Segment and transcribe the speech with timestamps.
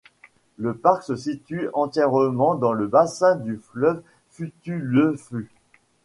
[0.57, 5.47] Le parc se situe entièrement dans le bassin du fleuve Futaleufú.